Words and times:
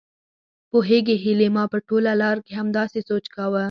پوهېږې 0.69 1.15
هيلې 1.23 1.47
ما 1.55 1.63
په 1.73 1.77
ټوله 1.87 2.11
لار 2.21 2.37
کې 2.45 2.51
همداسې 2.59 2.99
سوچ 3.09 3.25
کاوه. 3.35 3.59